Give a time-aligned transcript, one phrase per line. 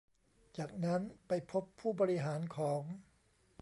[0.57, 2.81] จากนั้นไปพบผู้บริหารของ